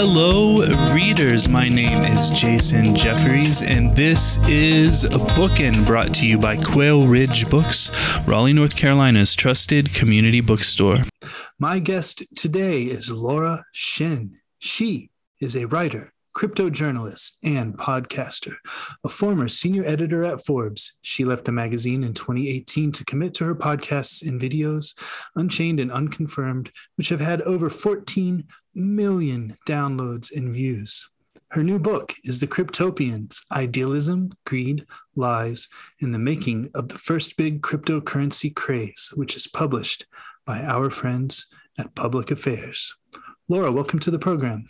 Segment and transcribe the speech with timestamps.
[0.00, 0.60] Hello,
[0.94, 1.48] readers.
[1.48, 7.08] My name is Jason Jeffries, and this is a Bookin brought to you by Quail
[7.08, 7.90] Ridge Books,
[8.24, 10.98] Raleigh, North Carolina's trusted community bookstore.
[11.58, 14.38] My guest today is Laura Shin.
[14.60, 18.54] She is a writer, crypto journalist, and podcaster.
[19.02, 23.44] A former senior editor at Forbes, she left the magazine in 2018 to commit to
[23.44, 24.96] her podcasts and videos,
[25.34, 28.44] Unchained and Unconfirmed, which have had over 14
[28.76, 31.10] million downloads and views.
[31.48, 34.86] Her new book is The Cryptopians Idealism, Greed,
[35.16, 35.68] Lies,
[36.00, 40.06] and the Making of the First Big Cryptocurrency Craze, which is published
[40.46, 41.48] by our friends
[41.78, 42.94] at Public Affairs.
[43.48, 44.68] Laura, welcome to the program.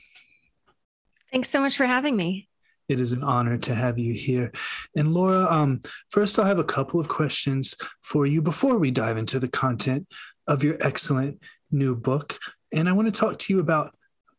[1.33, 2.49] Thanks so much for having me.
[2.89, 4.51] It is an honor to have you here.
[4.97, 9.19] And Laura, um, first, I'll have a couple of questions for you before we dive
[9.19, 10.07] into the content
[10.47, 12.39] of your excellent new book.
[12.73, 13.95] And I want to talk to you about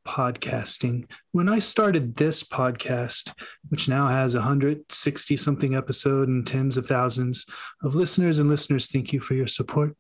[0.07, 1.05] podcasting.
[1.31, 3.33] When I started this podcast,
[3.69, 7.45] which now has 160 something episode and tens of thousands
[7.83, 9.95] of listeners and listeners, thank you for your support.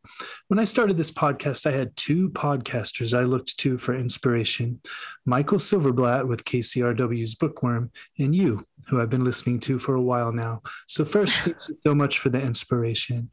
[0.47, 4.81] When I started this podcast, I had two podcasters I looked to for inspiration
[5.25, 10.31] Michael Silverblatt with KCRW's Bookworm, and you, who I've been listening to for a while
[10.31, 10.61] now.
[10.87, 13.29] So, first, thanks so much for the inspiration.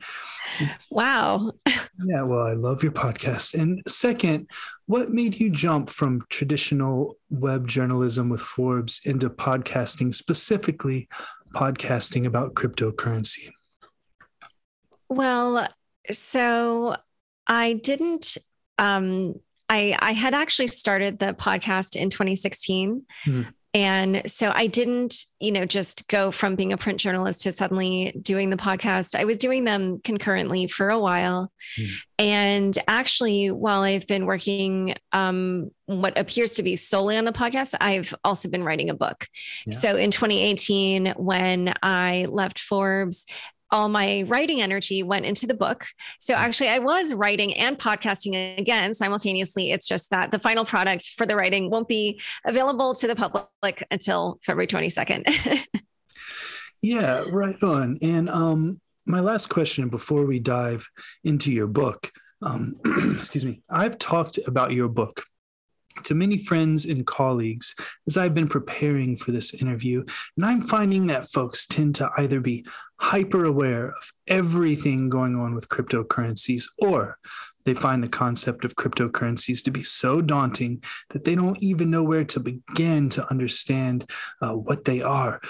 [0.91, 1.53] Wow.
[1.67, 3.55] Yeah, well, I love your podcast.
[3.55, 4.51] And second,
[4.87, 11.09] what made you jump from traditional web journalism with Forbes into podcasting, specifically
[11.55, 13.51] podcasting about cryptocurrency?
[15.09, 15.69] Well,
[16.11, 16.97] so
[17.47, 18.39] I didn't
[18.79, 19.35] um
[19.69, 23.47] I I had actually started the podcast in 2016 mm.
[23.77, 28.19] And so I didn't, you know, just go from being a print journalist to suddenly
[28.23, 29.15] doing the podcast.
[29.15, 31.53] I was doing them concurrently for a while.
[31.79, 31.91] Mm.
[32.19, 37.75] And actually, while I've been working um, what appears to be solely on the podcast,
[37.79, 39.27] I've also been writing a book.
[39.67, 39.83] Yes.
[39.83, 43.27] So in 2018, when I left Forbes
[43.71, 45.87] all my writing energy went into the book.
[46.21, 49.71] So actually, I was writing and podcasting again simultaneously.
[49.71, 53.83] It's just that the final product for the writing won't be available to the public
[53.91, 55.67] until February 22nd.
[56.83, 57.99] yeah, right on.
[58.03, 60.89] And um, my last question before we dive
[61.25, 62.11] into your book,
[62.43, 62.77] um,
[63.15, 65.23] excuse me, I've talked about your book
[66.05, 67.75] to many friends and colleagues
[68.07, 70.05] as I've been preparing for this interview,
[70.37, 72.67] and I'm finding that folks tend to either be
[72.99, 77.19] hyper aware of everything going on with cryptocurrencies or
[77.67, 82.03] they find the concept of cryptocurrencies to be so daunting that they don't even know
[82.03, 84.09] where to begin to understand
[84.41, 85.41] uh, what they are.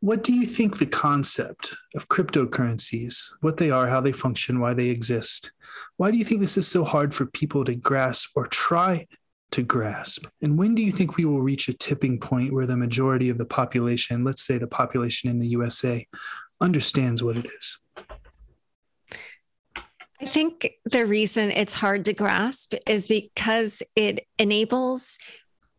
[0.00, 4.74] What do you think the concept of cryptocurrencies, what they are, how they function, why
[4.74, 5.52] they exist?
[5.96, 9.06] Why do you think this is so hard for people to grasp or try
[9.52, 10.26] to grasp?
[10.42, 13.38] And when do you think we will reach a tipping point where the majority of
[13.38, 16.04] the population, let's say the population in the USA,
[16.62, 17.78] understands what it is?
[20.20, 25.18] I think the reason it's hard to grasp is because it enables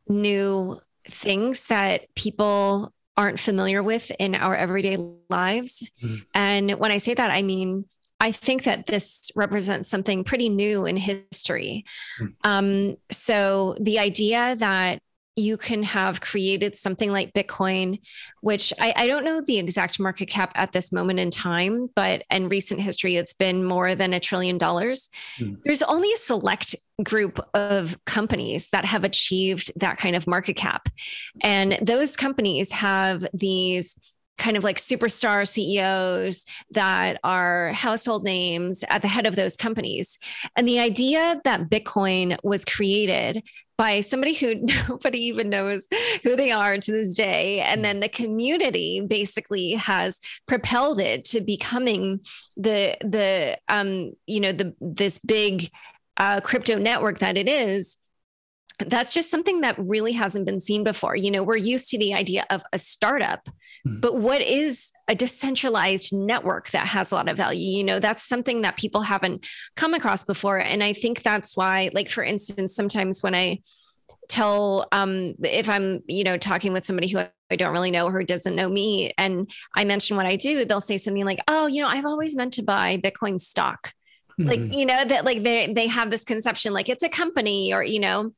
[0.09, 4.97] new things that people aren't familiar with in our everyday
[5.29, 5.89] lives.
[6.03, 6.15] Mm-hmm.
[6.33, 7.85] And when I say that, I mean
[8.19, 11.83] I think that this represents something pretty new in history.
[12.17, 12.25] Hmm.
[12.45, 15.01] Um, so the idea that
[15.35, 17.99] you can have created something like Bitcoin,
[18.41, 22.23] which I, I, don't know the exact market cap at this moment in time, but
[22.29, 25.09] in recent history, it's been more than a trillion dollars.
[25.39, 25.57] Mm.
[25.65, 30.89] There's only a select group of companies that have achieved that kind of market cap.
[31.41, 33.97] And those companies have these
[34.43, 40.17] kind of like superstar CEOs that are household names at the head of those companies.
[40.57, 43.41] And the idea that Bitcoin was created
[43.77, 44.55] by somebody who
[44.89, 45.87] nobody even knows
[46.23, 47.61] who they are to this day.
[47.61, 52.19] And then the community basically has propelled it to becoming
[52.57, 55.69] the the um, you know, the this big
[56.17, 57.97] uh, crypto network that it is
[58.87, 61.15] that's just something that really hasn't been seen before.
[61.15, 63.47] You know, we're used to the idea of a startup,
[63.87, 64.01] mm.
[64.01, 67.77] but what is a decentralized network that has a lot of value?
[67.77, 69.45] You know, that's something that people haven't
[69.75, 70.57] come across before.
[70.57, 73.61] And I think that's why, like, for instance, sometimes when I
[74.29, 78.19] tell, um, if I'm, you know, talking with somebody who I don't really know or
[78.19, 81.67] who doesn't know me, and I mention what I do, they'll say something like, oh,
[81.67, 83.93] you know, I've always meant to buy Bitcoin stock
[84.37, 84.73] like mm-hmm.
[84.73, 87.99] you know that like they they have this conception like it's a company or you
[87.99, 88.31] know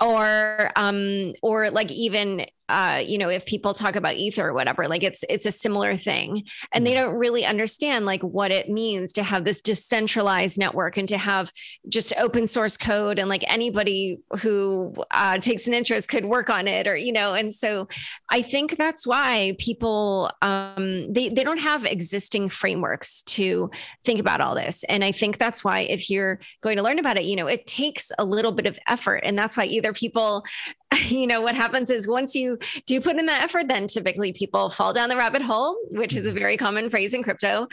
[0.00, 4.86] or um or like even uh, you know, if people talk about ether or whatever,
[4.86, 6.44] like it's it's a similar thing.
[6.72, 7.06] And they mm-hmm.
[7.06, 11.52] don't really understand like what it means to have this decentralized network and to have
[11.88, 16.68] just open source code and like anybody who uh, takes an interest could work on
[16.68, 17.88] it or, you know, and so
[18.30, 23.70] I think that's why people um, they, they don't have existing frameworks to
[24.04, 24.84] think about all this.
[24.84, 27.66] And I think that's why if you're going to learn about it, you know, it
[27.66, 29.22] takes a little bit of effort.
[29.24, 30.44] And that's why either people
[31.08, 34.70] you know what happens is once you do put in that effort then typically people
[34.70, 36.38] fall down the rabbit hole which is a mm-hmm.
[36.38, 37.68] very common phrase in crypto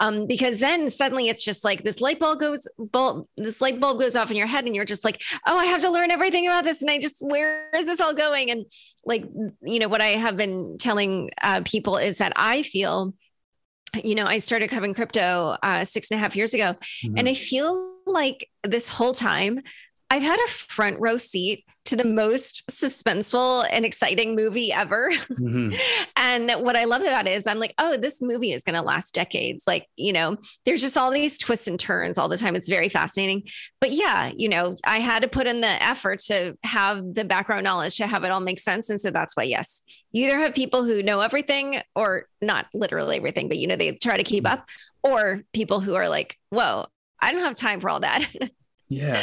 [0.00, 3.98] um, because then suddenly it's just like this light bulb goes bulb this light bulb
[4.00, 6.46] goes off in your head and you're just like oh i have to learn everything
[6.46, 8.64] about this and i just where is this all going and
[9.04, 9.24] like
[9.62, 13.14] you know what i have been telling uh, people is that i feel
[14.02, 16.74] you know i started covering crypto uh, six and a half years ago
[17.04, 17.18] mm-hmm.
[17.18, 19.60] and i feel like this whole time
[20.12, 25.10] I've had a front row seat to the most suspenseful and exciting movie ever.
[25.10, 25.74] Mm-hmm.
[26.16, 28.82] and what I love about it is I'm like, oh, this movie is going to
[28.82, 29.64] last decades.
[29.66, 32.54] Like, you know, there's just all these twists and turns all the time.
[32.54, 33.44] It's very fascinating.
[33.80, 37.64] But yeah, you know, I had to put in the effort to have the background
[37.64, 38.88] knowledge to have it all make sense.
[38.88, 39.82] And so that's why, yes,
[40.12, 43.92] you either have people who know everything or not literally everything, but, you know, they
[43.92, 44.54] try to keep mm-hmm.
[44.54, 44.68] up,
[45.02, 46.86] or people who are like, whoa,
[47.20, 48.24] I don't have time for all that.
[48.88, 49.22] yeah.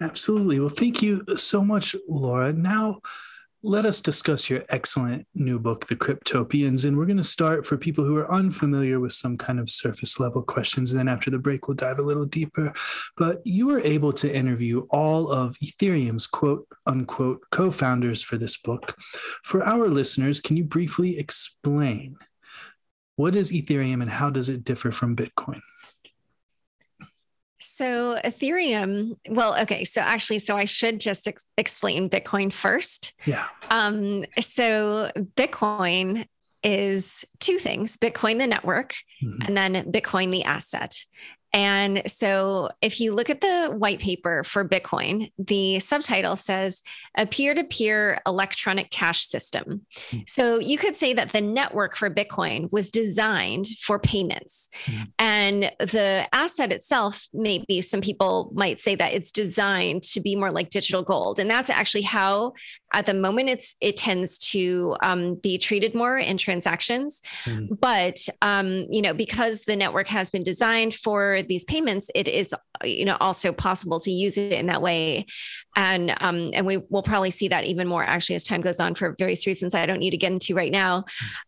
[0.00, 0.60] Absolutely.
[0.60, 2.52] Well, thank you so much, Laura.
[2.52, 3.00] Now,
[3.64, 6.84] let us discuss your excellent new book, The Cryptopians.
[6.84, 10.20] And we're going to start for people who are unfamiliar with some kind of surface
[10.20, 10.92] level questions.
[10.92, 12.72] And then after the break, we'll dive a little deeper.
[13.16, 18.56] But you were able to interview all of Ethereum's quote unquote co founders for this
[18.56, 18.96] book.
[19.42, 22.16] For our listeners, can you briefly explain
[23.16, 25.60] what is Ethereum and how does it differ from Bitcoin?
[27.58, 29.84] So Ethereum, well, okay.
[29.84, 33.14] So actually, so I should just ex- explain Bitcoin first.
[33.24, 33.46] Yeah.
[33.70, 36.26] Um, so Bitcoin
[36.62, 39.42] is two things Bitcoin, the network, mm-hmm.
[39.46, 40.94] and then Bitcoin, the asset.
[41.52, 46.82] And so, if you look at the white paper for Bitcoin, the subtitle says
[47.16, 49.86] a peer to peer electronic cash system.
[49.94, 50.18] Mm-hmm.
[50.26, 54.68] So, you could say that the network for Bitcoin was designed for payments.
[54.84, 55.04] Mm-hmm.
[55.18, 60.50] And the asset itself, maybe some people might say that it's designed to be more
[60.50, 61.38] like digital gold.
[61.38, 62.52] And that's actually how
[62.92, 67.68] at the moment it's it tends to um, be treated more in transactions mm.
[67.80, 72.54] but um, you know because the network has been designed for these payments it is
[72.82, 75.24] you know also possible to use it in that way
[75.76, 78.94] and um, and we will probably see that even more actually as time goes on
[78.94, 81.04] for various reasons i don't need to get into right now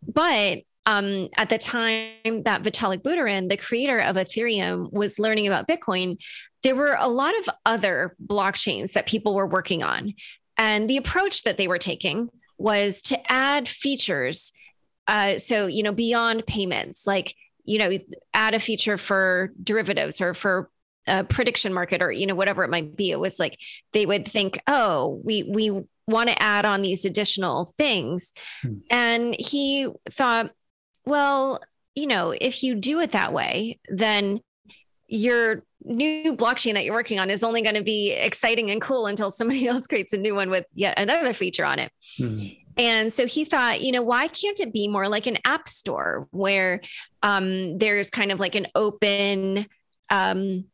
[0.07, 5.69] but um, at the time that Vitalik Buterin, the creator of Ethereum, was learning about
[5.69, 6.19] Bitcoin,
[6.63, 10.15] there were a lot of other blockchains that people were working on.
[10.57, 12.29] And the approach that they were taking
[12.59, 14.53] was to add features.
[15.07, 17.35] Uh, so, you know, beyond payments, like,
[17.65, 17.91] you know,
[18.35, 20.71] add a feature for derivatives or for
[21.07, 23.11] a prediction market or, you know, whatever it might be.
[23.11, 23.59] It was like
[23.93, 28.33] they would think, oh, we, we, want to add on these additional things.
[28.63, 28.79] Hmm.
[28.91, 30.51] And he thought,
[31.07, 31.61] well,
[31.95, 34.41] you know, if you do it that way, then
[35.07, 39.07] your new blockchain that you're working on is only going to be exciting and cool
[39.07, 41.93] until somebody else creates a new one with yet another feature on it.
[42.19, 42.60] Mm-hmm.
[42.81, 46.27] And so he thought, you know, why can't it be more like an app store
[46.31, 46.81] where
[47.23, 49.67] um, there's kind of like an open
[50.11, 50.65] um,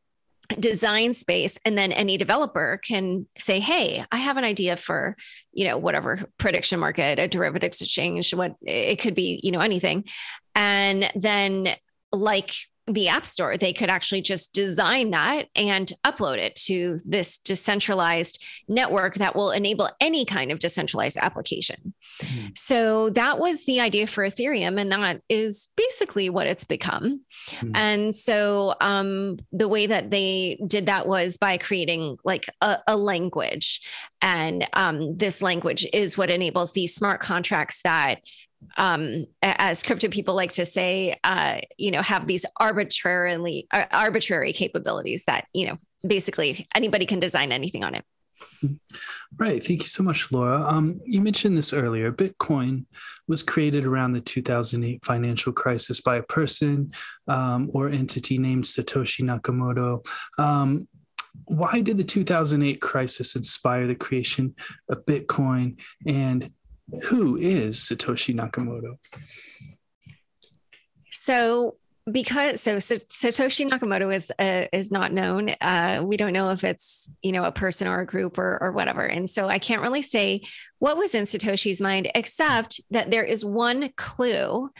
[0.60, 5.16] design space and then any developer can say hey i have an idea for
[5.52, 10.04] you know whatever prediction market a derivatives exchange what it could be you know anything.
[10.54, 11.68] And then
[12.12, 12.54] like
[12.86, 18.42] the App Store, they could actually just design that and upload it to this decentralized
[18.68, 21.94] network that will enable any kind of decentralized application.
[22.22, 22.48] Mm-hmm.
[22.54, 27.22] So that was the idea for Ethereum, and that is basically what it's become.
[27.48, 27.72] Mm-hmm.
[27.74, 32.96] And so um, the way that they did that was by creating like a, a
[32.96, 33.80] language.
[34.22, 38.20] And um, this language is what enables these smart contracts that
[38.76, 44.52] um, as crypto people like to say, uh, you know, have these arbitrarily uh, arbitrary
[44.52, 48.04] capabilities that you know basically anybody can design anything on it.
[49.38, 49.64] Right.
[49.64, 50.62] Thank you so much, Laura.
[50.62, 52.10] Um, you mentioned this earlier.
[52.10, 52.86] Bitcoin
[53.28, 56.92] was created around the 2008 financial crisis by a person
[57.28, 60.06] um, or entity named Satoshi Nakamoto.
[60.38, 60.88] Um,
[61.44, 64.54] why did the 2008 crisis inspire the creation
[64.88, 65.78] of Bitcoin?
[66.06, 66.50] And
[67.04, 68.98] who is Satoshi Nakamoto?
[71.10, 71.76] So
[72.10, 75.50] because so, Satoshi Nakamoto is uh, is not known.
[75.60, 78.72] Uh, we don't know if it's you know a person or a group or or
[78.72, 80.42] whatever, and so I can't really say
[80.78, 84.70] what was in Satoshi's mind, except that there is one clue,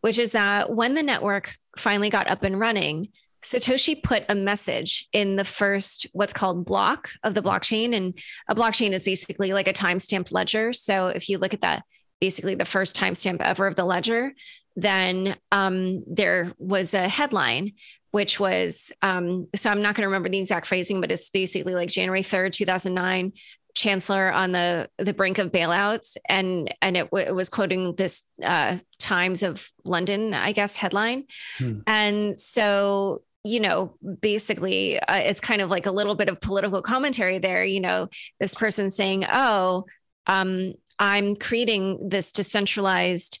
[0.00, 3.08] which is that when the network finally got up and running,
[3.46, 8.54] Satoshi put a message in the first what's called block of the blockchain, and a
[8.54, 10.72] blockchain is basically like a time-stamped ledger.
[10.72, 11.84] So if you look at that
[12.20, 14.32] basically the first timestamp ever of the ledger,
[14.74, 17.72] then um, there was a headline
[18.16, 21.74] which was um, so I'm not going to remember the exact phrasing, but it's basically
[21.74, 23.32] like January 3rd, 2009,
[23.74, 28.78] chancellor on the the brink of bailouts, and and it, it was quoting this uh,
[28.98, 31.24] Times of London, I guess, headline,
[31.58, 31.80] hmm.
[31.86, 36.82] and so you know, basically, uh, it's kind of like a little bit of political
[36.82, 37.64] commentary there.
[37.64, 38.08] You know,
[38.40, 39.84] this person saying, "Oh,
[40.26, 43.38] um, I'm creating this decentralized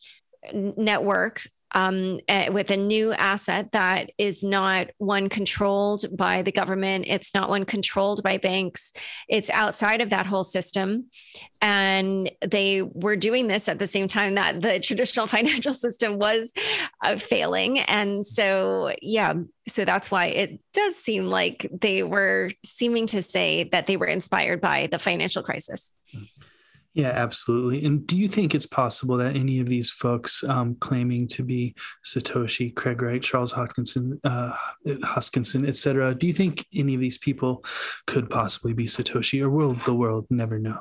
[0.52, 1.42] network
[1.76, 2.20] um,
[2.52, 7.04] with a new asset that is not one controlled by the government.
[7.06, 8.94] It's not one controlled by banks.
[9.28, 11.10] It's outside of that whole system.
[11.60, 16.54] And they were doing this at the same time that the traditional financial system was
[17.04, 17.80] uh, failing.
[17.80, 19.34] And so, yeah,
[19.68, 24.06] so that's why it does seem like they were seeming to say that they were
[24.06, 25.92] inspired by the financial crisis.
[26.14, 26.24] Mm-hmm.
[26.96, 27.84] Yeah, absolutely.
[27.84, 31.74] And do you think it's possible that any of these folks um, claiming to be
[32.02, 34.56] Satoshi, Craig Wright, Charles Hoskinson, uh,
[35.04, 37.62] Hoskinson, et cetera, do you think any of these people
[38.06, 40.80] could possibly be Satoshi or will the world never know?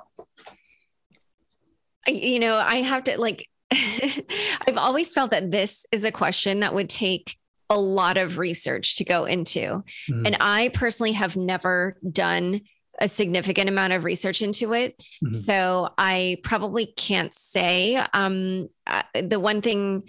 [2.07, 6.74] You know, I have to like, I've always felt that this is a question that
[6.74, 7.36] would take
[7.69, 9.84] a lot of research to go into.
[10.10, 10.27] Mm.
[10.27, 12.62] And I personally have never done
[12.99, 14.97] a significant amount of research into it.
[15.23, 15.33] Mm-hmm.
[15.33, 17.95] So I probably can't say.
[18.13, 20.03] Um, uh, the one thing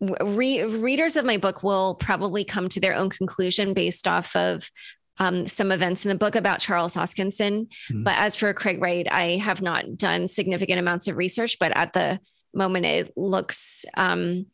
[0.00, 4.70] re- readers of my book will probably come to their own conclusion based off of
[5.18, 7.68] um, some events in the book about Charles Hoskinson.
[7.90, 8.02] Mm-hmm.
[8.02, 11.92] But as for Craig Wright, I have not done significant amounts of research, but at
[11.92, 12.18] the
[12.54, 13.84] moment, it looks.
[13.94, 14.46] Um,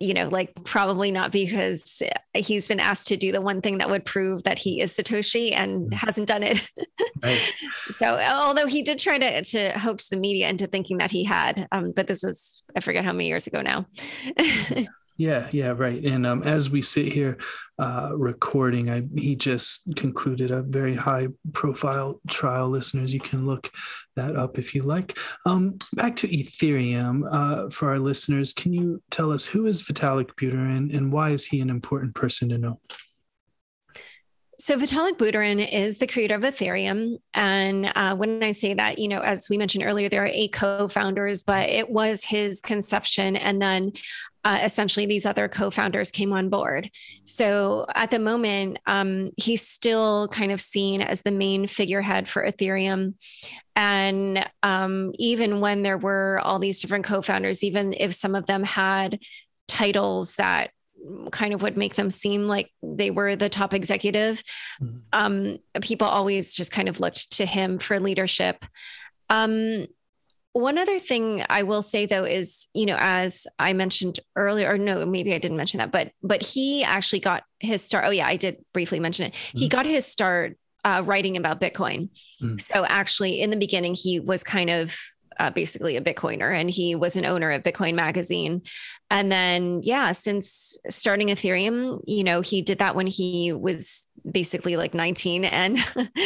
[0.00, 2.02] you know, like probably not because
[2.34, 5.52] he's been asked to do the one thing that would prove that he is Satoshi
[5.54, 5.94] and mm.
[5.94, 6.62] hasn't done it.
[7.22, 7.40] Right.
[7.98, 11.68] so, although he did try to to hoax the media into thinking that he had,
[11.72, 13.86] um, but this was I forget how many years ago now.
[15.16, 16.04] Yeah, yeah, right.
[16.04, 17.38] And um, as we sit here
[17.78, 22.68] uh, recording, I, he just concluded a very high profile trial.
[22.68, 23.70] Listeners, you can look
[24.16, 25.16] that up if you like.
[25.46, 30.34] Um, back to Ethereum uh, for our listeners, can you tell us who is Vitalik
[30.34, 32.80] Buterin and why is he an important person to know?
[34.58, 39.08] So Vitalik Buterin is the creator of Ethereum, and uh, when I say that, you
[39.08, 43.60] know, as we mentioned earlier, there are eight co-founders, but it was his conception, and
[43.60, 43.92] then
[44.44, 46.90] uh, essentially these other co-founders came on board.
[47.24, 52.46] So at the moment, um, he's still kind of seen as the main figurehead for
[52.46, 53.14] Ethereum,
[53.74, 58.62] and um, even when there were all these different co-founders, even if some of them
[58.62, 59.18] had
[59.66, 60.70] titles that
[61.30, 64.42] kind of would make them seem like they were the top executive.
[64.82, 64.98] Mm-hmm.
[65.12, 68.64] Um, people always just kind of looked to him for leadership.
[69.30, 69.86] Um,
[70.52, 74.78] one other thing I will say though is, you know, as I mentioned earlier, or
[74.78, 78.04] no, maybe I didn't mention that, but but he actually got his start.
[78.06, 79.32] Oh yeah, I did briefly mention it.
[79.32, 79.58] Mm-hmm.
[79.58, 82.08] He got his start uh, writing about Bitcoin.
[82.40, 82.58] Mm-hmm.
[82.58, 84.96] So actually, in the beginning, he was kind of
[85.38, 88.62] uh, basically a Bitcoiner, and he was an owner of Bitcoin Magazine.
[89.10, 94.76] And then, yeah, since starting Ethereum, you know, he did that when he was basically
[94.76, 95.78] like 19, and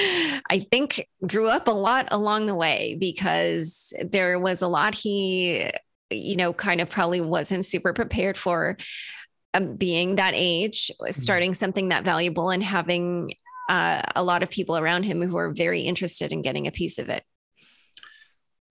[0.50, 5.70] I think grew up a lot along the way because there was a lot he,
[6.10, 8.76] you know, kind of probably wasn't super prepared for.
[9.54, 11.10] Um, being that age, mm-hmm.
[11.10, 13.32] starting something that valuable and having
[13.68, 16.98] uh, a lot of people around him who are very interested in getting a piece
[16.98, 17.22] of it.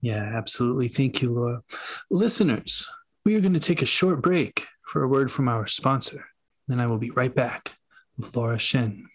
[0.01, 0.87] Yeah, absolutely.
[0.87, 1.61] Thank you, Laura.
[2.09, 2.87] Listeners,
[3.25, 6.25] we are going to take a short break for a word from our sponsor.
[6.67, 7.77] Then I will be right back
[8.17, 9.07] with Laura Shin.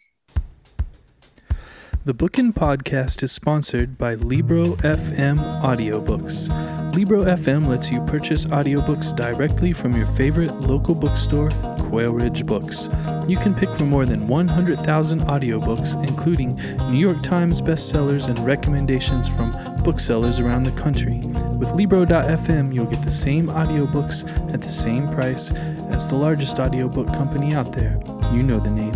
[2.04, 6.48] The Bookin' Podcast is sponsored by Libro FM Audiobooks.
[6.96, 11.48] Libro FM lets you purchase audiobooks directly from your favorite local bookstore,
[11.78, 12.88] Quail Ridge Books.
[13.28, 16.56] You can pick from more than 100,000 audiobooks, including
[16.90, 21.18] New York Times bestsellers and recommendations from booksellers around the country.
[21.58, 25.52] With Libro.fm, you'll get the same audiobooks at the same price
[25.90, 28.00] as the largest audiobook company out there.
[28.32, 28.92] You know the name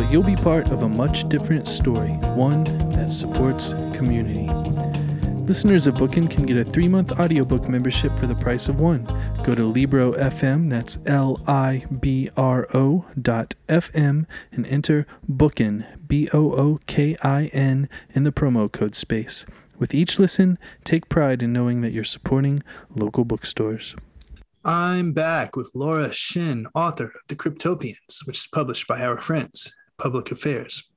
[0.00, 4.46] but you'll be part of a much different story, one that supports community.
[5.44, 9.04] Listeners of Bookin can get a three month audiobook membership for the price of one.
[9.42, 16.30] Go to Libro.fm, that's L I B R O dot FM, and enter Bookin, B
[16.32, 19.44] O O K I N, in the promo code space.
[19.80, 22.62] With each listen, take pride in knowing that you're supporting
[22.94, 23.96] local bookstores.
[24.62, 29.74] I'm back with Laura Shin, author of The Cryptopians, which is published by our friends,
[29.96, 30.90] Public Affairs.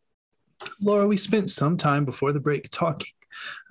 [0.81, 3.07] Laura, we spent some time before the break talking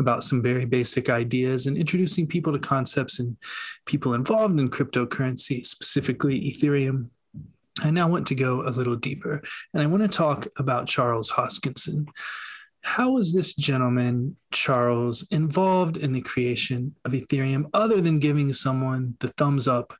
[0.00, 3.37] about some very basic ideas and introducing people to concepts and
[3.85, 7.11] people involved in cryptocurrency, specifically Ethereum.
[7.83, 9.42] I now want to go a little deeper
[9.75, 12.07] and I want to talk about Charles Hoskinson.
[12.82, 19.16] How was this gentleman, Charles, involved in the creation of Ethereum other than giving someone
[19.20, 19.94] the thumbs up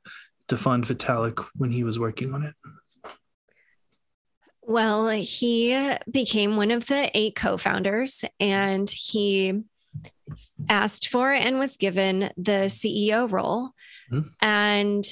[0.49, 2.55] to fund Vitalik when he was working on it?
[4.61, 9.63] Well, he became one of the eight co founders and he
[10.69, 13.71] asked for and was given the CEO role.
[14.11, 14.29] Mm-hmm.
[14.41, 15.05] And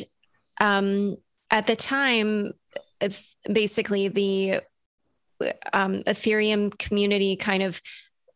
[0.59, 1.17] um,
[1.49, 2.53] at the time,
[3.51, 4.61] basically, the
[5.74, 7.81] um, Ethereum community kind of,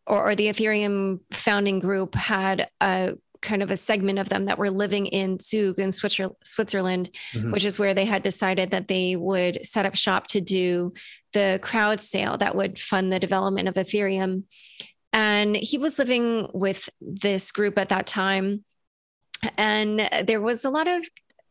[0.08, 4.58] or, or the Ethereum founding group had a kind of a segment of them that
[4.58, 7.52] were living in Zug in Switzerland, mm-hmm.
[7.52, 10.94] which is where they had decided that they would set up shop to do
[11.34, 14.44] the crowd sale that would fund the development of Ethereum.
[15.14, 18.66] And he was living with this group at that time.
[19.58, 21.08] And there was a lot of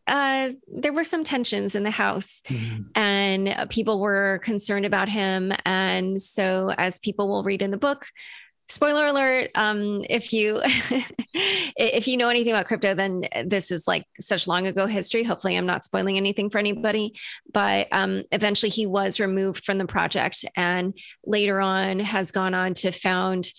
[0.06, 2.82] uh, there were some tensions in the house mm-hmm.
[2.94, 5.52] and people were concerned about him.
[5.64, 8.06] And so, as people will read in the book,
[8.68, 10.60] spoiler alert um, if you
[11.76, 15.56] if you know anything about crypto then this is like such long ago history hopefully
[15.56, 17.14] i'm not spoiling anything for anybody
[17.52, 20.96] but um, eventually he was removed from the project and
[21.26, 23.52] later on has gone on to found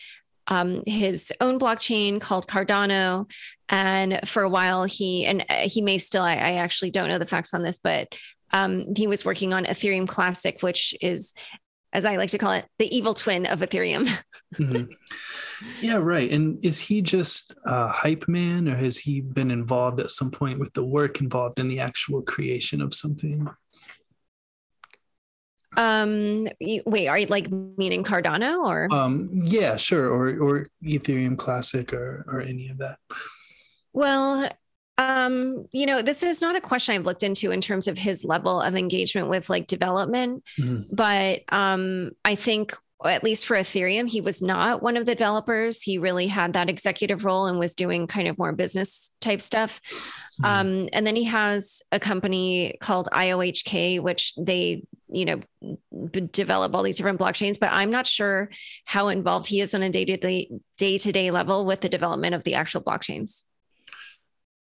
[0.47, 3.29] um, his own blockchain called cardano
[3.69, 7.17] and for a while he and uh, he may still i, I actually don't know
[7.17, 8.09] the facts on this but
[8.53, 11.33] um, he was working on Ethereum Classic, which is
[11.95, 14.09] as I like to call it, the evil twin of Ethereum.
[14.55, 14.91] mm-hmm.
[15.79, 16.29] Yeah, right.
[16.29, 20.59] And is he just a hype man, or has he been involved at some point
[20.59, 23.47] with the work involved in the actual creation of something?
[25.77, 26.47] Um,
[26.85, 28.87] wait, are you like meaning Cardano or?
[28.91, 32.97] Um, yeah, sure, or or Ethereum Classic or or any of that.
[33.93, 34.49] Well,
[34.97, 38.23] um, you know, this is not a question I've looked into in terms of his
[38.23, 40.83] level of engagement with like development, mm-hmm.
[40.93, 42.73] but um, I think
[43.03, 45.81] at least for Ethereum, he was not one of the developers.
[45.81, 49.81] He really had that executive role and was doing kind of more business type stuff.
[50.41, 50.45] Mm-hmm.
[50.45, 55.39] Um, and then he has a company called IOHK, which they, you know,
[56.31, 57.59] develop all these different blockchains.
[57.59, 58.49] But I'm not sure
[58.85, 61.89] how involved he is on a day to day day to day level with the
[61.89, 63.43] development of the actual blockchains.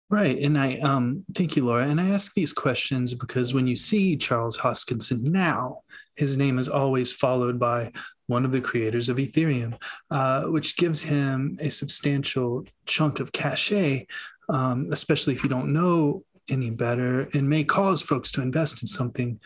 [0.09, 0.37] Right.
[0.37, 1.87] And I um thank you, Laura.
[1.87, 5.81] And I ask these questions because when you see Charles Hoskinson now,
[6.15, 7.91] his name is always followed by
[8.27, 9.75] one of the creators of Ethereum,
[10.11, 14.05] uh, which gives him a substantial chunk of cachet,
[14.49, 18.87] um, especially if you don't know any better, and may cause folks to invest in
[18.87, 19.39] something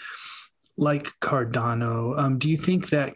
[0.78, 2.18] like Cardano.
[2.18, 3.14] Um, do you think that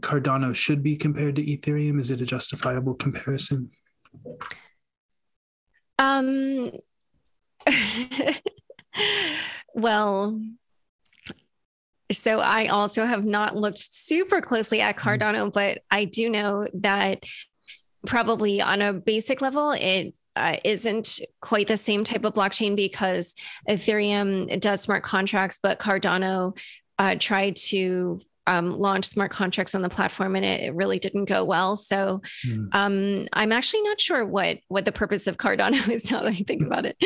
[0.00, 1.98] Cardano should be compared to Ethereum?
[1.98, 3.70] Is it a justifiable comparison?
[5.98, 6.72] Um,
[9.74, 10.40] well,
[12.10, 15.08] so I also have not looked super closely at mm-hmm.
[15.08, 17.24] Cardano, but I do know that
[18.06, 23.34] probably on a basic level, it uh, isn't quite the same type of blockchain because
[23.68, 26.56] Ethereum does smart contracts, but Cardano
[26.98, 31.26] uh, tried to um, launch smart contracts on the platform and it, it really didn't
[31.26, 31.76] go well.
[31.76, 32.68] So mm.
[32.74, 36.34] um, I'm actually not sure what what the purpose of Cardano is now that I
[36.34, 36.96] think about it.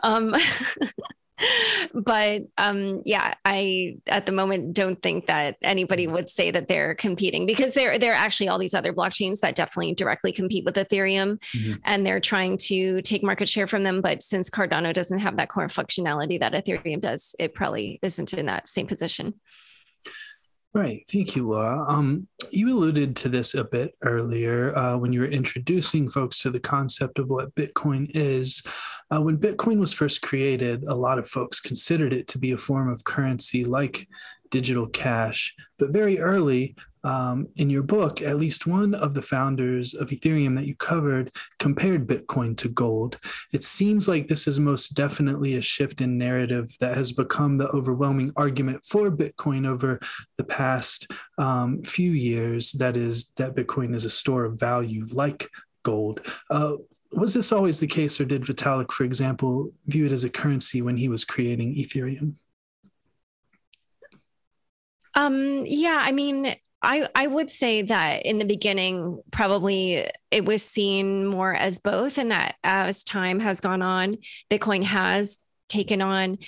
[0.00, 0.34] Um,
[1.94, 6.94] but um, yeah, I at the moment don't think that anybody would say that they're
[6.94, 10.76] competing because there there are actually all these other blockchains that definitely directly compete with
[10.76, 11.74] Ethereum, mm-hmm.
[11.84, 14.00] and they're trying to take market share from them.
[14.00, 18.46] But since Cardano doesn't have that core functionality that Ethereum does, it probably isn't in
[18.46, 19.34] that same position.
[20.72, 21.02] Right.
[21.10, 21.84] Thank you, Laura.
[21.88, 26.50] Um, you alluded to this a bit earlier uh, when you were introducing folks to
[26.50, 28.62] the concept of what Bitcoin is.
[29.12, 32.56] Uh, when Bitcoin was first created, a lot of folks considered it to be a
[32.56, 34.06] form of currency like
[34.50, 35.52] digital cash.
[35.76, 40.56] But very early um, in your book, at least one of the founders of Ethereum
[40.56, 43.18] that you covered compared Bitcoin to gold.
[43.52, 47.68] It seems like this is most definitely a shift in narrative that has become the
[47.68, 49.98] overwhelming argument for Bitcoin over
[50.36, 52.72] the past um, few years.
[52.72, 55.48] That is, that Bitcoin is a store of value like
[55.82, 56.20] gold.
[56.50, 56.74] Uh,
[57.12, 60.80] was this always the case, or did Vitalik, for example, view it as a currency
[60.80, 62.36] when he was creating Ethereum?
[65.14, 70.64] Um, yeah, I mean, I, I would say that in the beginning, probably it was
[70.64, 74.16] seen more as both, and that as time has gone on,
[74.50, 75.38] Bitcoin has
[75.68, 76.38] taken on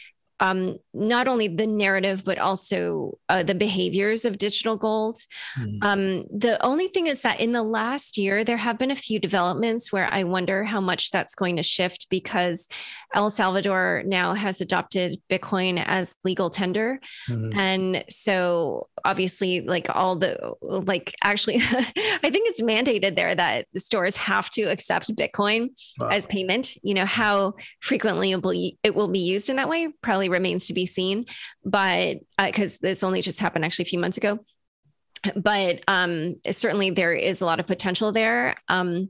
[0.43, 5.19] um, not only the narrative but also uh, the behaviors of digital gold.
[5.57, 5.79] Mm.
[5.83, 9.21] Um, the only thing is that in the last year there have been a few
[9.21, 12.69] developments where I wonder how much that's going to shift because
[13.15, 17.55] El Salvador now has adopted Bitcoin as legal tender, mm.
[17.57, 24.17] and so obviously like all the like actually I think it's mandated there that stores
[24.17, 25.69] have to accept Bitcoin
[26.01, 26.09] wow.
[26.09, 26.75] as payment.
[26.83, 30.67] You know how frequently it will, it will be used in that way probably remains
[30.67, 31.27] to be seen.
[31.65, 34.41] But because uh, this only just happened actually a few months ago,
[35.37, 38.57] but um, certainly there is a lot of potential there.
[38.69, 39.09] Um,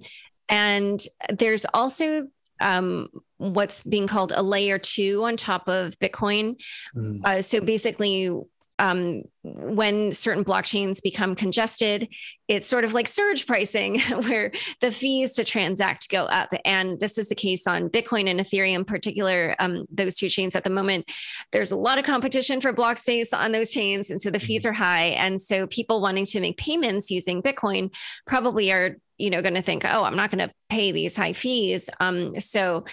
[0.48, 2.28] and there's also
[2.60, 3.08] um,
[3.38, 6.60] what's being called a layer two on top of Bitcoin.
[6.94, 7.20] Mm.
[7.24, 8.30] Uh, so basically,
[8.78, 12.08] um, when certain blockchains become congested,
[12.48, 16.50] it's sort of like surge pricing, where the fees to transact go up.
[16.64, 20.64] And this is the case on Bitcoin and Ethereum, particular um, those two chains at
[20.64, 21.10] the moment.
[21.50, 24.62] There's a lot of competition for block space on those chains, and so the fees
[24.62, 24.70] mm-hmm.
[24.70, 25.06] are high.
[25.06, 27.90] And so people wanting to make payments using Bitcoin
[28.26, 31.32] probably are you know going to think oh i'm not going to pay these high
[31.32, 32.84] fees um, so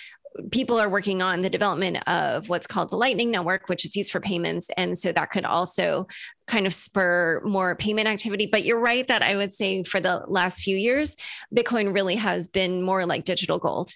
[0.51, 4.11] people are working on the development of what's called the Lightning Network, which is used
[4.11, 4.69] for payments.
[4.77, 6.07] And so that could also
[6.47, 8.47] kind of spur more payment activity.
[8.51, 11.15] But you're right that I would say for the last few years,
[11.55, 13.91] Bitcoin really has been more like digital gold.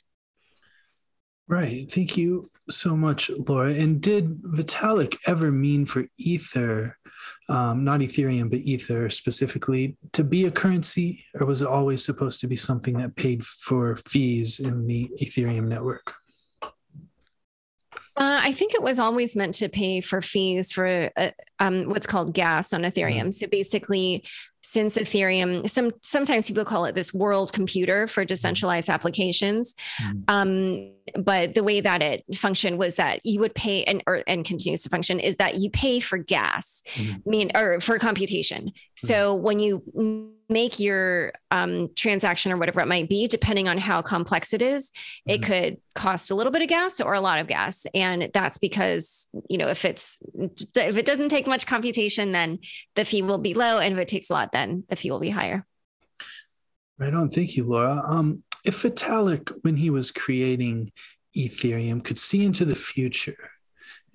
[1.48, 1.91] Right.
[1.91, 3.74] Thank you so much, Laura.
[3.74, 6.98] And did Vitalik ever mean for Ether,
[7.50, 12.39] um, not Ethereum, but Ether specifically, to be a currency, or was it always supposed
[12.41, 16.15] to be something that paid for fees in the Ethereum network?
[18.15, 22.08] Uh, I think it was always meant to pay for fees for uh, um, what's
[22.08, 23.21] called gas on Ethereum.
[23.21, 23.30] Mm-hmm.
[23.32, 24.23] So basically,
[24.62, 29.73] since Ethereum, some sometimes people call it this world computer for decentralized applications.
[30.02, 30.19] Mm-hmm.
[30.28, 34.46] Um, but the way that it functioned was that you would pay and or, and
[34.46, 37.16] continues to function is that you pay for gas, mm-hmm.
[37.16, 38.72] I mean, or for computation.
[38.96, 44.02] So when you make your um, transaction or whatever it might be, depending on how
[44.02, 44.92] complex it is,
[45.26, 45.52] it mm-hmm.
[45.52, 47.86] could cost a little bit of gas or a lot of gas.
[47.94, 50.20] And that's because, you know, if it's,
[50.76, 52.60] if it doesn't take much computation, then
[52.96, 53.80] the fee will be low.
[53.80, 55.66] And if it takes a lot, then the fee will be higher.
[56.98, 57.30] Right on.
[57.30, 58.02] Thank you, Laura.
[58.06, 60.91] Um, if Vitalik, when he was creating
[61.36, 63.38] Ethereum, could see into the future,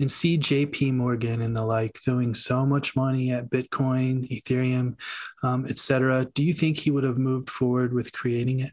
[0.00, 4.94] and see JP Morgan and the like throwing so much money at Bitcoin, Ethereum,
[5.42, 8.72] um, et cetera, do you think he would have moved forward with creating it?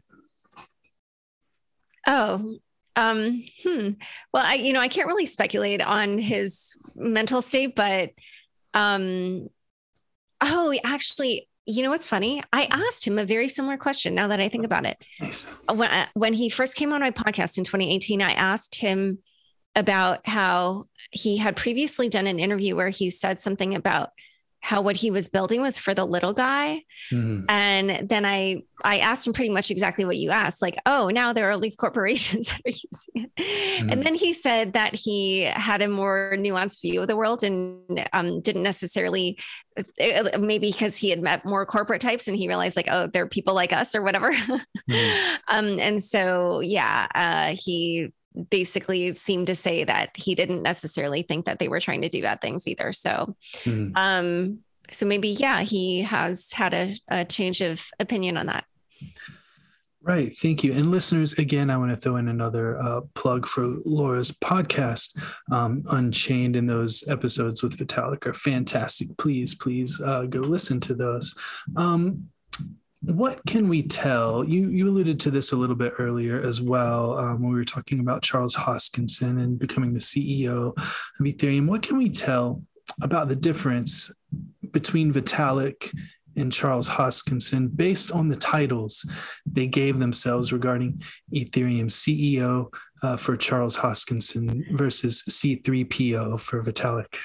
[2.06, 2.58] Oh,
[2.94, 3.90] um, hmm.
[4.32, 8.10] Well, I, you know, I can't really speculate on his mental state, but,
[8.72, 9.48] um,
[10.40, 12.42] oh, actually, you know what's funny?
[12.52, 12.86] I mm.
[12.86, 14.14] asked him a very similar question.
[14.14, 15.44] Now that I think about it, nice.
[15.72, 19.18] when when he first came on my podcast in 2018, I asked him
[19.74, 24.10] about how he had previously done an interview where he said something about
[24.66, 27.44] how what he was building was for the little guy mm-hmm.
[27.48, 31.32] and then i i asked him pretty much exactly what you asked like oh now
[31.32, 33.90] there are all these corporations that are using it mm-hmm.
[33.90, 38.08] and then he said that he had a more nuanced view of the world and
[38.12, 39.38] um, didn't necessarily
[39.78, 43.28] uh, maybe because he had met more corporate types and he realized like oh they're
[43.28, 45.36] people like us or whatever mm-hmm.
[45.46, 48.12] um, and so yeah uh, he
[48.50, 52.22] basically seemed to say that he didn't necessarily think that they were trying to do
[52.22, 52.92] bad things either.
[52.92, 53.92] So, mm.
[53.96, 54.58] um,
[54.90, 58.64] so maybe yeah, he has had a, a change of opinion on that.
[60.06, 60.36] Right.
[60.38, 60.72] Thank you.
[60.72, 65.20] And listeners, again, I want to throw in another uh, plug for Laura's podcast,
[65.50, 69.08] um, Unchained, and those episodes with Vitalik are fantastic.
[69.18, 71.34] Please, please uh, go listen to those.
[71.76, 72.28] Um,
[73.02, 74.44] what can we tell?
[74.44, 77.64] You you alluded to this a little bit earlier as well um, when we were
[77.64, 80.84] talking about Charles Hoskinson and becoming the CEO of
[81.20, 81.66] Ethereum.
[81.68, 82.62] What can we tell
[83.02, 84.10] about the difference
[84.72, 85.92] between Vitalik
[86.36, 89.08] and Charles Hoskinson based on the titles
[89.46, 91.02] they gave themselves regarding
[91.34, 97.16] Ethereum CEO uh, for Charles Hoskinson versus C3PO for Vitalik?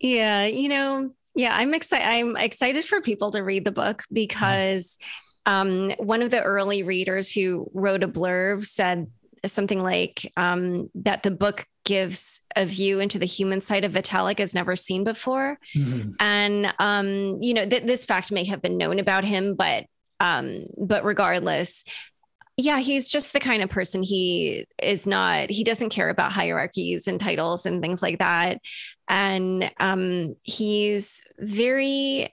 [0.00, 2.04] Yeah, you know, yeah, I'm excited.
[2.04, 4.98] I'm excited for people to read the book because
[5.46, 9.06] um, one of the early readers who wrote a blurb said
[9.46, 14.40] something like um, that the book gives a view into the human side of Vitalik
[14.40, 15.60] as never seen before.
[15.76, 16.10] Mm-hmm.
[16.18, 19.84] And, um, you know, th- this fact may have been known about him, but
[20.18, 21.84] um, but regardless,
[22.56, 27.06] yeah, he's just the kind of person he is not, he doesn't care about hierarchies
[27.06, 28.58] and titles and things like that.
[29.08, 32.30] And um, he's very,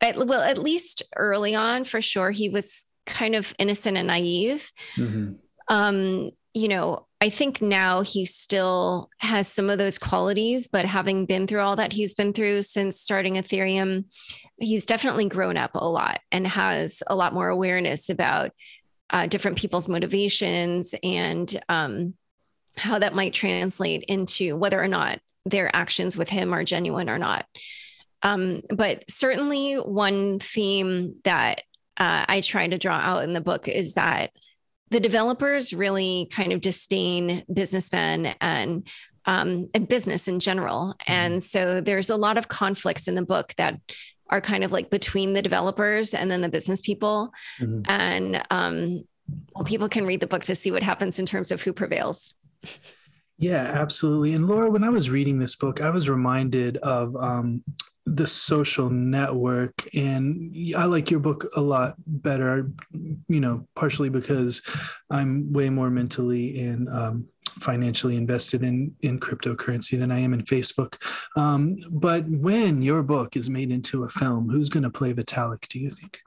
[0.00, 4.72] at, well, at least early on, for sure, he was kind of innocent and naive.
[4.96, 5.34] Mm-hmm.
[5.68, 11.26] Um, you know, I think now he still has some of those qualities, but having
[11.26, 14.04] been through all that he's been through since starting Ethereum,
[14.56, 18.52] he's definitely grown up a lot and has a lot more awareness about
[19.10, 22.14] uh, different people's motivations and um,
[22.76, 27.18] how that might translate into whether or not their actions with him are genuine or
[27.18, 27.46] not.
[28.22, 31.62] Um, but certainly, one theme that
[31.96, 34.32] uh, I try to draw out in the book is that
[34.90, 38.86] the developers really kind of disdain businessmen and
[39.26, 40.94] um, and business in general.
[41.00, 41.12] Mm-hmm.
[41.12, 43.80] And so there's a lot of conflicts in the book that
[44.28, 47.32] are kind of like between the developers and then the business people.
[47.60, 47.82] Mm-hmm.
[47.88, 49.04] And um,
[49.54, 52.34] well, people can read the book to see what happens in terms of who prevails.
[53.38, 54.32] Yeah, absolutely.
[54.32, 57.62] And Laura, when I was reading this book, I was reminded of um,
[58.06, 59.86] the social network.
[59.94, 62.70] And i like your book a lot better
[63.28, 64.62] you know partially because
[65.10, 67.26] i'm way more mentally and um,
[67.60, 70.96] financially invested in in cryptocurrency than i am in facebook.
[71.36, 75.66] Um, but when your book is made into a film who's going to play vitalik
[75.68, 76.20] do you think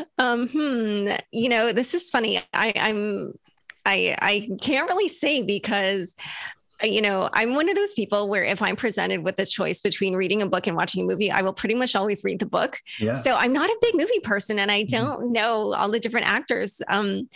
[0.18, 3.32] um hmm you know this is funny i i'm
[3.86, 6.16] I I can't really say because
[6.82, 10.14] you know, I'm one of those people where if I'm presented with a choice between
[10.14, 12.78] reading a book and watching a movie, I will pretty much always read the book.
[12.98, 13.14] Yeah.
[13.14, 14.96] So I'm not a big movie person and I mm-hmm.
[14.96, 15.32] don't mm-hmm.
[15.32, 16.82] know all the different actors.
[16.88, 17.28] Um,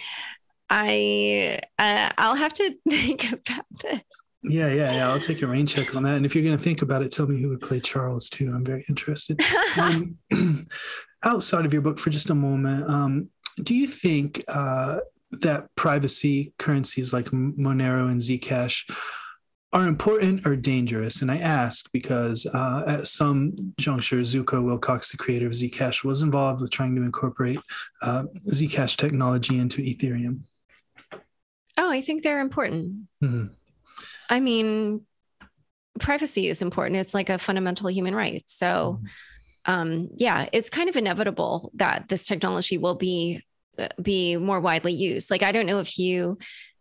[0.69, 4.03] I uh, I'll have to think about this.
[4.42, 5.11] Yeah, yeah, yeah.
[5.11, 6.16] I'll take a rain check on that.
[6.16, 8.53] And if you're going to think about it, tell me who would play Charles too.
[8.55, 9.40] I'm very interested.
[9.77, 10.16] um,
[11.24, 13.29] outside of your book for just a moment, um,
[13.62, 14.98] do you think uh,
[15.33, 18.88] that privacy currencies like Monero and Zcash
[19.72, 21.20] are important or dangerous?
[21.20, 26.22] And I ask because uh, at some juncture, Zooko Wilcox, the creator of Zcash, was
[26.22, 27.61] involved with trying to incorporate
[28.03, 30.42] uh, Zcash technology into Ethereum.
[31.77, 33.07] Oh, I think they're important.
[33.22, 33.55] Mm-hmm.
[34.29, 35.07] I mean,
[35.99, 37.01] privacy is important.
[37.01, 38.43] It's like a fundamental human right.
[38.47, 39.01] So,
[39.67, 39.73] mm-hmm.
[39.73, 43.43] um, yeah, it's kind of inevitable that this technology will be
[43.79, 45.31] uh, be more widely used.
[45.31, 46.38] Like, I don't know if you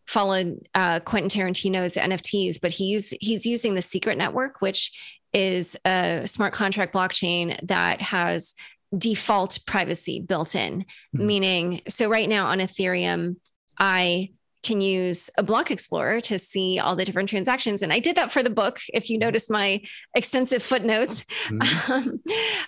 [0.08, 4.92] followed uh, Quentin Tarantino's NFTs, but he's he's using the Secret Network, which
[5.34, 8.56] is a smart contract blockchain that has
[8.98, 10.82] default privacy built in.
[10.82, 11.28] Mm-hmm.
[11.28, 13.36] Meaning, so right now on Ethereum,
[13.78, 14.32] I
[14.68, 17.82] can use a block explorer to see all the different transactions.
[17.82, 18.80] And I did that for the book.
[18.94, 19.82] If you notice my
[20.14, 21.92] extensive footnotes, mm-hmm.
[21.92, 22.22] um,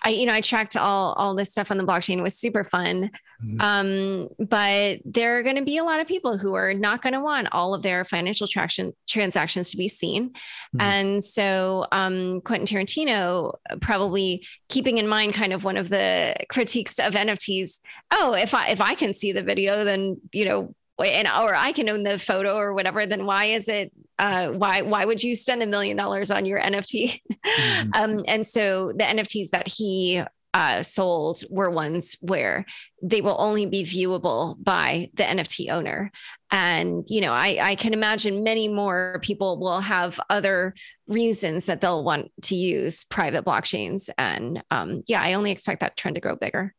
[0.03, 2.17] I, you know, I tracked all, all this stuff on the blockchain.
[2.17, 3.11] It was super fun.
[3.43, 3.61] Mm-hmm.
[3.61, 7.13] Um, but there are going to be a lot of people who are not going
[7.13, 10.29] to want all of their financial traction transactions to be seen.
[10.29, 10.81] Mm-hmm.
[10.81, 16.97] And so um, Quentin Tarantino probably keeping in mind kind of one of the critiques
[16.97, 17.81] of NFTs.
[18.11, 21.71] Oh, if I, if I can see the video, then, you know, and or I
[21.71, 25.35] can own the photo or whatever, then why is it uh, why why would you
[25.35, 27.21] spend a million dollars on your NFT?
[27.45, 27.89] Mm-hmm.
[27.93, 32.65] um, and so the NFTs that he uh, sold were ones where
[33.03, 36.11] they will only be viewable by the NFT owner.
[36.51, 40.73] And, you know, I, I can imagine many more people will have other
[41.07, 44.09] reasons that they'll want to use private blockchains.
[44.17, 46.73] And um, yeah, I only expect that trend to grow bigger.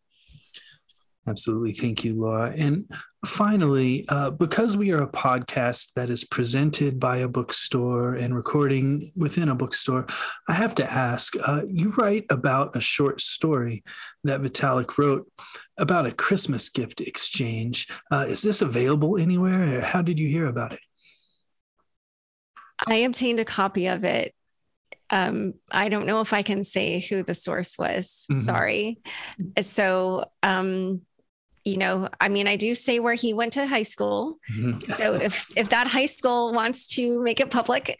[1.26, 1.72] Absolutely.
[1.72, 2.52] Thank you, Laura.
[2.56, 2.90] And
[3.26, 9.12] finally, uh, because we are a podcast that is presented by a bookstore and recording
[9.16, 10.06] within a bookstore,
[10.48, 13.84] I have to ask uh, you write about a short story
[14.24, 15.30] that Vitalik wrote
[15.76, 17.86] about a Christmas gift exchange.
[18.10, 20.80] Uh, is this available anywhere, or how did you hear about it?
[22.86, 24.34] I obtained a copy of it
[25.10, 28.26] um, I don't know if I can say who the source was.
[28.30, 28.40] Mm-hmm.
[28.40, 28.98] Sorry.
[29.60, 31.02] So, um,
[31.70, 34.38] you know, I mean, I do say where he went to high school.
[34.52, 34.80] Mm-hmm.
[34.80, 37.96] So if if that high school wants to make it public,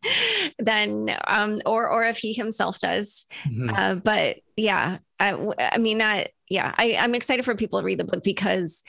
[0.58, 3.26] then um, or or if he himself does.
[3.46, 3.70] Mm-hmm.
[3.76, 6.30] Uh, but yeah, I, I mean that.
[6.50, 8.82] Yeah, I, I'm excited for people to read the book because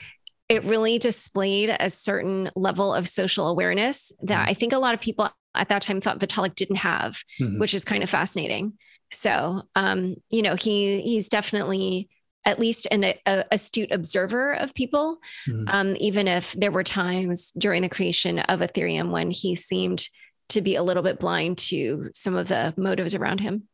[0.48, 4.50] it really displayed a certain level of social awareness that mm-hmm.
[4.50, 7.58] I think a lot of people at that time thought Vitalik didn't have, mm-hmm.
[7.58, 8.74] which is kind of fascinating.
[9.12, 12.08] So, um, you know, he he's definitely
[12.46, 15.64] at least an a, astute observer of people, mm-hmm.
[15.68, 20.08] um, even if there were times during the creation of Ethereum when he seemed
[20.48, 23.64] to be a little bit blind to some of the motives around him.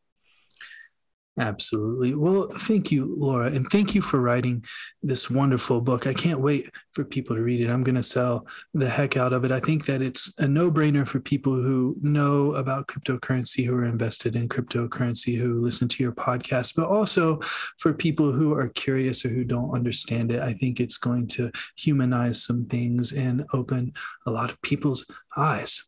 [1.39, 2.13] Absolutely.
[2.13, 3.47] Well, thank you, Laura.
[3.47, 4.63] And thank you for writing
[5.01, 6.05] this wonderful book.
[6.05, 7.71] I can't wait for people to read it.
[7.71, 9.51] I'm going to sell the heck out of it.
[9.51, 13.85] I think that it's a no brainer for people who know about cryptocurrency, who are
[13.85, 17.39] invested in cryptocurrency, who listen to your podcast, but also
[17.79, 20.39] for people who are curious or who don't understand it.
[20.39, 23.93] I think it's going to humanize some things and open
[24.27, 25.03] a lot of people's
[25.35, 25.83] eyes.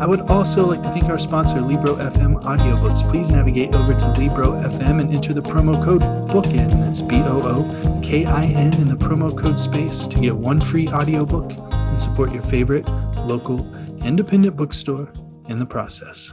[0.00, 3.08] I would also like to thank our sponsor, Libro FM Audiobooks.
[3.10, 6.70] Please navigate over to Libro FM and enter the promo code BOOKIN.
[6.80, 10.60] That's B O O K I N in the promo code space to get one
[10.60, 12.86] free audiobook and support your favorite
[13.26, 13.66] local
[14.04, 15.12] independent bookstore
[15.48, 16.32] in the process.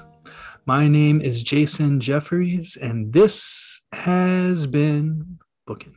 [0.67, 5.95] My name is Jason Jeffries, and this has been Bookin'.